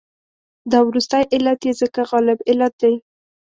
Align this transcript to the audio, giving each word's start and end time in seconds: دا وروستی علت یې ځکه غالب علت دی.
دا 0.71 0.79
وروستی 0.87 1.23
علت 1.35 1.59
یې 1.67 1.73
ځکه 1.81 1.99
غالب 2.11 2.39
علت 2.49 2.73
دی. 2.81 2.93